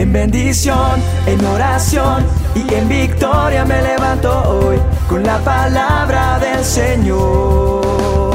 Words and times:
En 0.00 0.14
bendición, 0.14 0.98
en 1.26 1.44
oración 1.44 2.24
y 2.54 2.72
en 2.72 2.88
victoria 2.88 3.66
me 3.66 3.82
levanto 3.82 4.32
hoy 4.48 4.78
con 5.06 5.22
la 5.22 5.38
palabra 5.44 6.38
del 6.38 6.64
Señor. 6.64 8.34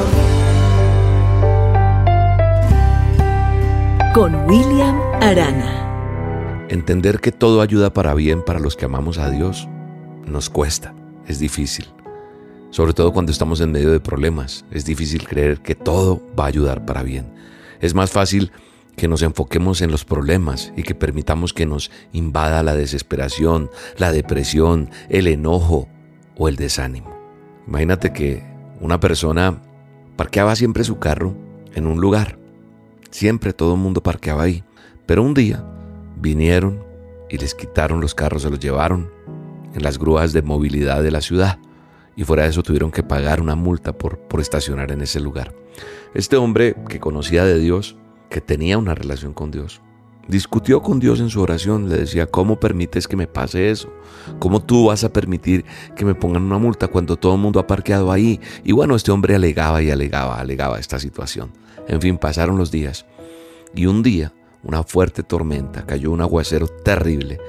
Con 4.14 4.36
William 4.46 4.96
Arana. 5.24 6.68
Entender 6.70 7.20
que 7.20 7.32
todo 7.32 7.62
ayuda 7.62 7.92
para 7.92 8.14
bien 8.14 8.46
para 8.46 8.60
los 8.60 8.76
que 8.76 8.86
amamos 8.86 9.18
a 9.18 9.32
Dios 9.32 9.68
nos 10.28 10.52
cuesta, 10.52 10.94
es 11.26 11.40
difícil. 11.40 11.88
Sobre 12.70 12.94
todo 12.94 13.12
cuando 13.12 13.32
estamos 13.32 13.60
en 13.60 13.72
medio 13.72 13.92
de 13.92 14.00
problemas, 14.00 14.66
es 14.70 14.86
difícil 14.86 15.28
creer 15.28 15.62
que 15.62 15.74
todo 15.74 16.22
va 16.40 16.44
a 16.44 16.50
ayudar 16.50 16.86
para 16.86 17.02
bien. 17.02 17.26
Es 17.82 17.96
más 17.96 18.12
fácil 18.12 18.52
que 18.96 19.08
nos 19.08 19.22
enfoquemos 19.22 19.82
en 19.82 19.92
los 19.92 20.06
problemas 20.06 20.72
y 20.76 20.84
que 20.84 20.96
permitamos 20.96 21.54
que 21.54 21.66
nos 21.66 21.92
invada 22.14 22.64
la 22.64 22.76
desesperación, 22.76 23.70
la 23.98 24.12
depresión, 24.12 24.90
el 25.10 25.28
enojo 25.28 25.88
o 26.38 26.48
el 26.48 26.56
desánimo. 26.56 27.16
Imagínate 27.68 28.14
que 28.14 28.44
una 28.80 29.00
persona 29.00 29.62
parqueaba 30.16 30.56
siempre 30.56 30.84
su 30.84 31.00
carro 31.00 31.36
en 31.74 31.88
un 31.88 32.00
lugar. 32.00 32.38
Siempre 33.10 33.54
todo 33.54 33.74
el 33.74 33.80
mundo 33.80 34.02
parqueaba 34.02 34.44
ahí. 34.44 34.64
Pero 35.06 35.24
un 35.24 35.34
día 35.34 35.64
vinieron 36.18 36.84
y 37.30 37.38
les 37.38 37.56
quitaron 37.56 38.02
los 38.02 38.16
carros, 38.16 38.44
se 38.44 38.50
los 38.50 38.60
llevaron 38.60 39.12
en 39.74 39.84
las 39.84 39.98
grúas 39.98 40.34
de 40.34 40.42
movilidad 40.42 41.04
de 41.04 41.12
la 41.12 41.22
ciudad. 41.22 41.60
Y 42.16 42.24
fuera 42.24 42.44
de 42.44 42.50
eso 42.50 42.64
tuvieron 42.64 42.92
que 42.92 43.04
pagar 43.04 43.42
una 43.42 43.56
multa 43.56 43.94
por, 43.98 44.20
por 44.20 44.40
estacionar 44.40 44.92
en 44.92 45.02
ese 45.02 45.20
lugar. 45.20 45.54
Este 46.14 46.38
hombre 46.38 46.76
que 46.88 47.02
conocía 47.02 47.44
de 47.44 47.60
Dios 47.60 47.98
que 48.36 48.42
tenía 48.42 48.78
una 48.78 48.94
relación 48.94 49.32
con 49.32 49.50
Dios. 49.50 49.80
Discutió 50.28 50.82
con 50.82 51.00
Dios 51.00 51.22
en 51.22 51.30
su 51.30 51.40
oración, 51.42 51.88
le 51.88 52.00
decía, 52.00 52.28
¿cómo 52.28 52.60
permites 52.60 53.08
que 53.08 53.16
me 53.16 53.28
pase 53.28 53.72
eso? 53.72 53.94
¿Cómo 54.40 54.62
tú 54.62 54.88
vas 54.88 55.06
a 55.06 55.14
permitir 55.14 55.64
que 55.96 56.04
me 56.04 56.16
pongan 56.16 56.44
una 56.44 56.58
multa 56.58 56.90
cuando 56.90 57.16
todo 57.16 57.36
el 57.36 57.40
mundo 57.40 57.62
ha 57.62 57.68
parqueado 57.68 58.12
ahí? 58.12 58.42
Y 58.66 58.74
bueno, 58.74 58.98
este 58.98 59.10
hombre 59.10 59.36
alegaba 59.36 59.82
y 59.82 59.90
alegaba, 59.90 60.38
alegaba 60.38 60.80
esta 60.80 61.00
situación. 61.00 61.54
En 61.88 62.02
fin, 62.02 62.18
pasaron 62.18 62.58
los 62.58 62.72
días. 62.72 63.06
Y 63.74 63.86
un 63.86 64.04
día, 64.04 64.34
una 64.64 64.84
fuerte 64.84 65.24
tormenta, 65.24 65.86
cayó 65.86 66.12
un 66.12 66.20
aguacero 66.20 66.68
terrible 66.68 67.40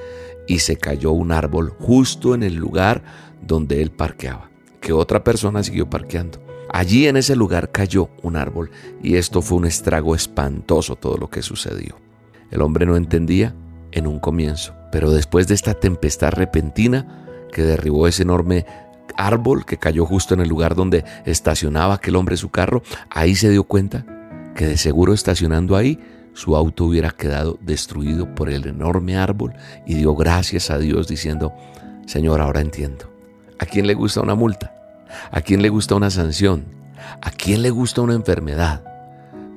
y 0.47 0.59
se 0.59 0.77
cayó 0.77 1.11
un 1.11 1.33
árbol 1.33 1.73
justo 1.81 2.33
en 2.33 2.43
el 2.43 2.55
lugar 2.55 3.03
donde 3.41 3.81
él 3.81 3.91
parqueaba, 3.91 4.49
que 4.79 4.93
otra 4.93 5.25
persona 5.25 5.63
siguió 5.63 5.89
parqueando. 5.89 6.46
Allí 6.69 7.07
en 7.07 7.17
ese 7.17 7.35
lugar 7.35 7.71
cayó 7.71 8.09
un 8.21 8.35
árbol 8.35 8.71
y 9.01 9.15
esto 9.15 9.41
fue 9.41 9.57
un 9.57 9.65
estrago 9.65 10.15
espantoso 10.15 10.95
todo 10.95 11.17
lo 11.17 11.29
que 11.29 11.41
sucedió. 11.41 11.97
El 12.51 12.61
hombre 12.61 12.85
no 12.85 12.95
entendía 12.95 13.53
en 13.91 14.07
un 14.07 14.19
comienzo, 14.19 14.73
pero 14.91 15.11
después 15.11 15.47
de 15.47 15.55
esta 15.55 15.73
tempestad 15.73 16.31
repentina 16.31 17.25
que 17.51 17.63
derribó 17.63 18.07
ese 18.07 18.23
enorme 18.23 18.65
árbol 19.15 19.65
que 19.65 19.77
cayó 19.77 20.05
justo 20.05 20.33
en 20.33 20.41
el 20.41 20.49
lugar 20.49 20.75
donde 20.75 21.03
estacionaba 21.25 21.95
aquel 21.95 22.15
hombre 22.15 22.37
su 22.37 22.49
carro, 22.49 22.83
ahí 23.09 23.35
se 23.35 23.49
dio 23.49 23.63
cuenta 23.63 24.05
que 24.55 24.65
de 24.65 24.77
seguro 24.77 25.13
estacionando 25.13 25.75
ahí 25.75 25.99
su 26.33 26.55
auto 26.55 26.85
hubiera 26.85 27.09
quedado 27.09 27.57
destruido 27.61 28.35
por 28.35 28.49
el 28.49 28.67
enorme 28.67 29.17
árbol 29.17 29.53
y 29.87 29.95
dio 29.95 30.15
gracias 30.15 30.69
a 30.69 30.77
Dios 30.77 31.07
diciendo, 31.07 31.53
Señor, 32.05 32.41
ahora 32.41 32.61
entiendo. 32.61 33.11
¿A 33.59 33.65
quién 33.65 33.87
le 33.87 33.95
gusta 33.95 34.21
una 34.21 34.35
multa? 34.35 34.76
¿A 35.31 35.41
quién 35.41 35.61
le 35.61 35.69
gusta 35.69 35.95
una 35.95 36.09
sanción? 36.09 36.65
¿A 37.21 37.31
quién 37.31 37.61
le 37.61 37.69
gusta 37.69 38.01
una 38.01 38.13
enfermedad? 38.13 38.83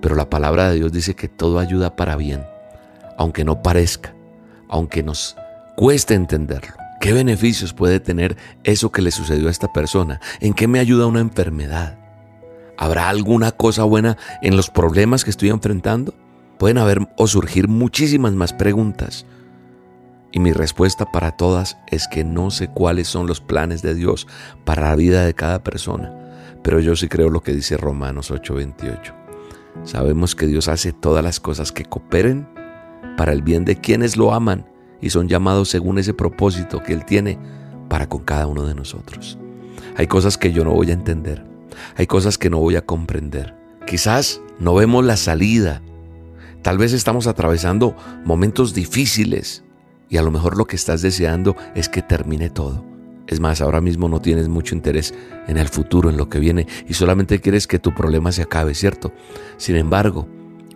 Pero 0.00 0.14
la 0.14 0.30
palabra 0.30 0.70
de 0.70 0.76
Dios 0.76 0.92
dice 0.92 1.14
que 1.14 1.28
todo 1.28 1.58
ayuda 1.58 1.96
para 1.96 2.16
bien, 2.16 2.44
aunque 3.18 3.44
no 3.44 3.62
parezca, 3.62 4.14
aunque 4.68 5.02
nos 5.02 5.36
cueste 5.76 6.14
entenderlo. 6.14 6.74
¿Qué 7.00 7.12
beneficios 7.12 7.72
puede 7.72 7.98
tener 7.98 8.36
eso 8.62 8.92
que 8.92 9.02
le 9.02 9.10
sucedió 9.10 9.48
a 9.48 9.50
esta 9.50 9.72
persona? 9.72 10.20
¿En 10.40 10.52
qué 10.52 10.68
me 10.68 10.78
ayuda 10.80 11.06
una 11.06 11.20
enfermedad? 11.20 11.98
¿Habrá 12.76 13.08
alguna 13.08 13.52
cosa 13.52 13.84
buena 13.84 14.16
en 14.42 14.56
los 14.56 14.70
problemas 14.70 15.24
que 15.24 15.30
estoy 15.30 15.50
enfrentando? 15.50 16.14
Pueden 16.58 16.78
haber 16.78 17.08
o 17.16 17.26
surgir 17.26 17.68
muchísimas 17.68 18.32
más 18.32 18.52
preguntas. 18.52 19.24
Y 20.32 20.38
mi 20.38 20.52
respuesta 20.52 21.06
para 21.10 21.32
todas 21.32 21.76
es 21.88 22.06
que 22.08 22.24
no 22.24 22.50
sé 22.50 22.68
cuáles 22.68 23.08
son 23.08 23.26
los 23.26 23.40
planes 23.40 23.82
de 23.82 23.94
Dios 23.94 24.28
para 24.64 24.88
la 24.88 24.96
vida 24.96 25.24
de 25.24 25.34
cada 25.34 25.62
persona, 25.62 26.14
pero 26.62 26.78
yo 26.78 26.94
sí 26.94 27.08
creo 27.08 27.30
lo 27.30 27.42
que 27.42 27.52
dice 27.52 27.76
Romanos 27.76 28.30
8:28. 28.30 29.14
Sabemos 29.84 30.34
que 30.34 30.46
Dios 30.46 30.68
hace 30.68 30.92
todas 30.92 31.24
las 31.24 31.40
cosas 31.40 31.72
que 31.72 31.84
cooperen 31.84 32.48
para 33.16 33.32
el 33.32 33.42
bien 33.42 33.64
de 33.64 33.76
quienes 33.76 34.16
lo 34.16 34.32
aman 34.32 34.66
y 35.00 35.10
son 35.10 35.28
llamados 35.28 35.68
según 35.68 35.98
ese 35.98 36.14
propósito 36.14 36.82
que 36.82 36.92
Él 36.92 37.04
tiene 37.04 37.38
para 37.88 38.08
con 38.08 38.24
cada 38.24 38.46
uno 38.46 38.66
de 38.66 38.74
nosotros. 38.74 39.38
Hay 39.96 40.06
cosas 40.06 40.38
que 40.38 40.52
yo 40.52 40.64
no 40.64 40.72
voy 40.72 40.90
a 40.90 40.94
entender, 40.94 41.44
hay 41.96 42.06
cosas 42.06 42.38
que 42.38 42.50
no 42.50 42.58
voy 42.58 42.76
a 42.76 42.86
comprender. 42.86 43.56
Quizás 43.86 44.40
no 44.58 44.74
vemos 44.74 45.04
la 45.04 45.16
salida, 45.16 45.82
tal 46.62 46.78
vez 46.78 46.92
estamos 46.92 47.26
atravesando 47.26 47.96
momentos 48.24 48.74
difíciles, 48.74 49.64
y 50.10 50.16
a 50.16 50.22
lo 50.22 50.30
mejor 50.30 50.58
lo 50.58 50.66
que 50.66 50.76
estás 50.76 51.00
deseando 51.00 51.56
es 51.74 51.88
que 51.88 52.02
termine 52.02 52.50
todo. 52.50 52.84
Es 53.28 53.38
más, 53.38 53.60
ahora 53.60 53.80
mismo 53.80 54.08
no 54.08 54.20
tienes 54.20 54.48
mucho 54.48 54.74
interés 54.74 55.14
en 55.46 55.56
el 55.56 55.68
futuro, 55.68 56.10
en 56.10 56.16
lo 56.16 56.28
que 56.28 56.40
viene, 56.40 56.66
y 56.88 56.94
solamente 56.94 57.40
quieres 57.40 57.68
que 57.68 57.78
tu 57.78 57.94
problema 57.94 58.32
se 58.32 58.42
acabe, 58.42 58.74
¿cierto? 58.74 59.12
Sin 59.56 59.76
embargo, 59.76 60.26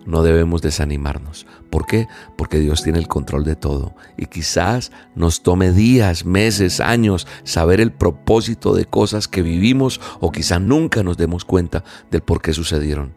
no 0.05 0.23
debemos 0.23 0.61
desanimarnos. 0.61 1.45
¿Por 1.69 1.85
qué? 1.85 2.07
Porque 2.37 2.59
Dios 2.59 2.81
tiene 2.81 2.97
el 2.97 3.09
control 3.09 3.43
de 3.43 3.57
todo. 3.57 3.93
Y 4.15 4.27
quizás 4.27 4.93
nos 5.15 5.43
tome 5.43 5.73
días, 5.73 6.25
meses, 6.25 6.79
años 6.79 7.27
saber 7.43 7.81
el 7.81 7.91
propósito 7.91 8.73
de 8.73 8.85
cosas 8.85 9.27
que 9.27 9.41
vivimos 9.41 9.99
o 10.21 10.31
quizás 10.31 10.61
nunca 10.61 11.03
nos 11.03 11.17
demos 11.17 11.43
cuenta 11.43 11.83
del 12.09 12.21
por 12.21 12.41
qué 12.41 12.53
sucedieron. 12.53 13.13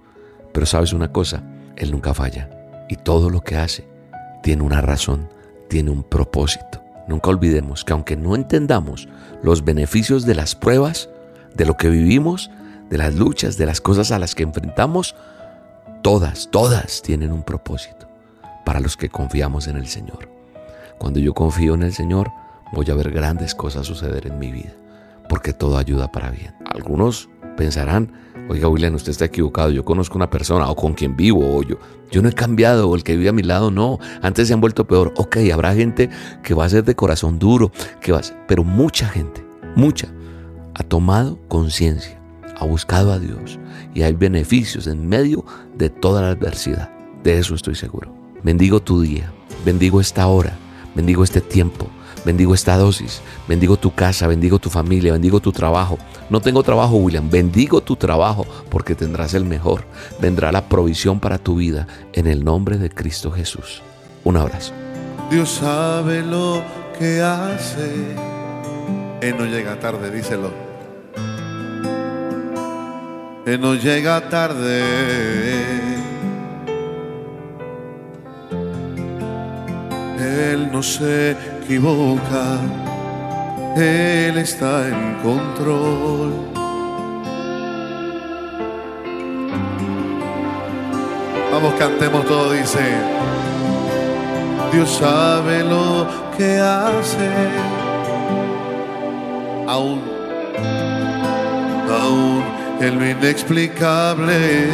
Pero 0.53 0.67
sabes 0.67 0.93
una 0.93 1.13
cosa, 1.13 1.45
Él 1.77 1.93
nunca 1.93 2.13
falla. 2.13 2.51
Y 2.89 2.97
todo 2.97 3.31
lo 3.31 3.43
que 3.43 3.57
hace 3.57 3.87
tiene 4.43 4.65
una 4.65 4.81
razón 4.81 5.38
tiene 5.69 5.91
un 5.91 6.03
propósito. 6.03 6.83
Nunca 7.07 7.31
olvidemos 7.31 7.85
que 7.85 7.93
aunque 7.93 8.17
no 8.17 8.35
entendamos 8.35 9.09
los 9.43 9.65
beneficios 9.65 10.27
de 10.27 10.35
las 10.35 10.55
pruebas, 10.55 11.09
de 11.55 11.65
lo 11.65 11.77
que 11.77 11.89
vivimos, 11.89 12.51
de 12.91 12.99
las 12.99 13.15
luchas, 13.15 13.57
de 13.57 13.67
las 13.67 13.81
cosas 13.81 14.11
a 14.13 14.19
las 14.19 14.35
que 14.35 14.43
enfrentamos, 14.43 15.15
todas, 16.03 16.49
todas 16.51 17.03
tienen 17.03 17.33
un 17.33 17.43
propósito 17.43 18.09
para 18.65 18.81
los 18.81 18.97
que 18.97 19.09
confiamos 19.09 19.67
en 19.67 19.77
el 19.77 19.87
Señor. 19.87 20.29
Cuando 20.99 21.21
yo 21.21 21.33
confío 21.33 21.75
en 21.75 21.83
el 21.83 21.95
Señor, 21.95 22.31
voy 22.73 22.91
a 22.91 22.95
ver 22.95 23.11
grandes 23.11 23.55
cosas 23.55 23.87
suceder 23.87 24.27
en 24.27 24.39
mi 24.39 24.53
vida, 24.53 24.73
porque 25.29 25.53
todo 25.53 25.79
ayuda 25.79 26.13
para 26.13 26.31
bien. 26.31 26.55
Algunos 26.67 27.29
pensarán, 27.59 28.13
oiga 28.49 28.69
William, 28.69 28.95
usted 28.95 29.11
está 29.11 29.25
equivocado, 29.25 29.71
yo 29.71 29.85
conozco 29.85 30.17
una 30.17 30.31
persona 30.31 30.71
o 30.71 30.77
con 30.77 30.95
quien 30.95 31.17
vivo, 31.17 31.57
o 31.57 31.63
yo, 31.63 31.77
yo 32.09 32.23
no 32.23 32.29
he 32.29 32.33
cambiado, 32.33 32.89
o 32.89 32.95
el 32.95 33.03
que 33.03 33.17
vive 33.17 33.29
a 33.29 33.33
mi 33.33 33.43
lado 33.43 33.73
no, 33.73 33.99
antes 34.23 34.47
se 34.47 34.55
han 34.55 34.61
vuelto 34.61 34.87
peor. 34.87 35.13
Ok, 35.17 35.39
habrá 35.53 35.75
gente 35.75 36.09
que 36.43 36.55
va 36.55 36.65
a 36.65 36.69
ser 36.69 36.85
de 36.85 36.95
corazón 36.95 37.39
duro, 37.39 37.73
que 38.01 38.13
va 38.13 38.21
pero 38.47 38.63
mucha 38.63 39.09
gente, 39.09 39.45
mucha, 39.75 40.09
ha 40.75 40.85
tomado 40.85 41.39
conciencia, 41.49 42.19
ha 42.57 42.65
buscado 42.65 43.13
a 43.13 43.19
Dios 43.19 43.59
y 43.93 44.03
hay 44.03 44.13
beneficios 44.13 44.87
en 44.87 45.09
medio 45.09 45.45
de 45.77 45.91
toda 45.91 46.23
la 46.23 46.31
adversidad. 46.31 46.91
De 47.25 47.39
eso 47.39 47.57
estoy 47.57 47.75
seguro. 47.75 48.15
Bendigo 48.45 48.81
tu 48.81 49.01
día, 49.01 49.33
bendigo 49.65 50.01
esta 50.01 50.29
hora, 50.29 50.57
bendigo 50.95 51.25
este 51.25 51.41
tiempo 51.41 51.91
Bendigo 52.29 52.53
esta 52.53 52.77
dosis, 52.77 53.23
bendigo 53.49 53.79
tu 53.79 53.95
casa, 53.95 54.27
bendigo 54.27 54.59
tu 54.59 54.69
familia, 54.69 55.13
bendigo 55.13 55.41
tu 55.41 55.51
trabajo. 55.51 55.99
No 56.29 56.43
tengo 56.43 56.63
trabajo, 56.63 56.97
William, 56.97 57.31
bendigo 57.31 57.81
tu 57.81 57.97
trabajo 57.97 58.45
porque 58.69 58.95
tendrás 58.95 59.33
el 59.33 59.47
mejor. 59.47 59.85
Vendrá 60.21 60.53
la 60.53 60.69
provisión 60.69 61.21
para 61.21 61.39
tu 61.39 61.57
vida 61.57 61.87
en 62.13 62.27
el 62.27 62.45
nombre 62.45 62.77
de 62.77 62.91
Cristo 62.91 63.31
Jesús. 63.31 63.81
Un 64.25 64.37
abrazo. 64.37 64.75
Dios 65.31 65.49
sabe 65.49 66.21
lo 66.21 66.63
que 66.99 67.23
hace. 67.23 68.15
Él 69.23 69.35
no 69.39 69.47
llega 69.47 69.81
tarde, 69.81 70.11
díselo. 70.11 70.51
Él 73.47 73.59
no 73.59 73.75
llega 73.75 74.29
tarde. 74.29 74.83
Él 80.21 80.71
no 80.71 80.83
se 80.83 81.58
equivoca, 81.69 82.61
Él 83.77 84.39
está 84.39 84.89
en 84.89 85.17
control. 85.23 86.33
Vamos, 91.53 91.75
cantemos 91.79 92.25
todo, 92.25 92.53
dice, 92.53 92.79
Dios 94.73 94.91
sabe 94.91 95.63
lo 95.63 96.07
que 96.39 96.59
hace, 96.59 97.31
aún, 99.67 100.01
aún 102.01 102.45
en 102.81 102.99
lo 102.99 103.11
inexplicable, 103.11 104.65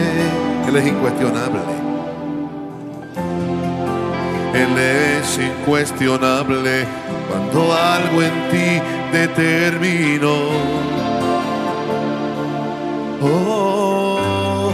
Él 0.69 0.77
es 0.77 0.87
incuestionable 0.87 1.84
Él 4.55 4.79
es 4.79 5.39
incuestionable 5.39 6.87
cuando 7.29 7.75
algo 7.75 8.23
en 8.23 8.49
ti 8.51 8.81
determinó. 9.13 10.37
Oh, 13.21 14.71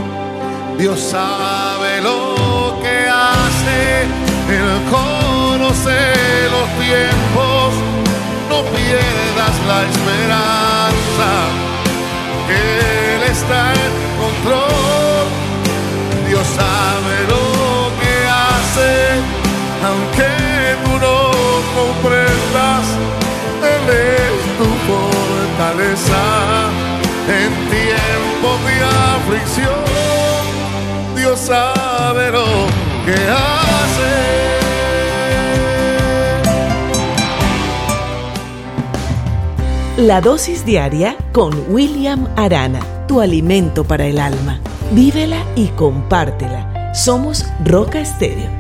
Dios 0.79 1.01
sabe 1.01 2.03
lo 2.03 2.79
que 2.83 3.09
hace, 3.09 4.03
Él 4.51 4.71
conoce 4.91 5.99
los 6.51 6.69
tiempos, 6.79 7.30
en 25.83 27.53
tiempos 27.71 28.65
de 28.67 28.85
aflicción. 28.85 29.85
Dios 31.17 31.39
sabe 31.41 32.31
lo 32.31 32.45
que 33.07 33.15
hace. 33.15 34.11
La 39.97 40.21
dosis 40.21 40.65
diaria 40.65 41.17
con 41.33 41.53
William 41.69 42.29
Arana, 42.37 42.81
tu 43.07 43.21
alimento 43.21 43.85
para 43.85 44.07
el 44.07 44.19
alma. 44.19 44.61
Vívela 44.93 45.45
y 45.57 45.69
compártela. 45.69 46.93
Somos 46.95 47.47
Roca 47.65 48.01
Estéreo 48.01 48.60